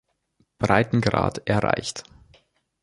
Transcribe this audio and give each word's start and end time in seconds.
Breitengrad 0.57 1.43
erreicht. 1.47 2.05